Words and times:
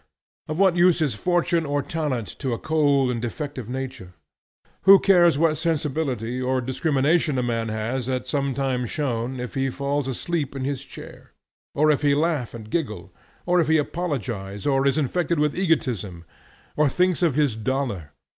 Of 0.47 0.57
what 0.57 0.75
use 0.75 0.99
is 0.99 1.13
fortune 1.13 1.63
or 1.63 1.83
talent 1.83 2.27
to 2.39 2.53
a 2.53 2.57
cold 2.57 3.11
and 3.11 3.21
defective 3.21 3.69
nature? 3.69 4.13
Who 4.81 4.97
cares 4.97 5.37
what 5.37 5.57
sensibility 5.57 6.41
or 6.41 6.59
discrimination 6.59 7.37
a 7.37 7.43
man 7.43 7.69
has 7.69 8.09
at 8.09 8.25
some 8.25 8.55
time 8.55 8.87
shown, 8.87 9.39
if 9.39 9.53
he 9.53 9.69
falls 9.69 10.07
asleep 10.07 10.55
in 10.55 10.63
his 10.63 10.83
chair? 10.83 11.33
or 11.75 11.91
if 11.91 12.01
he 12.01 12.15
laugh 12.15 12.55
and 12.55 12.67
giggle? 12.71 13.13
or 13.45 13.59
if 13.61 13.67
he 13.67 13.77
apologize? 13.77 14.65
or 14.65 14.87
is 14.87 14.97
infected 14.97 15.37
with 15.37 15.55
egotism? 15.55 16.25
or 16.75 16.89
thinks 16.89 17.21
of 17.21 17.35
his 17.35 17.55
dollar? 17.55 18.09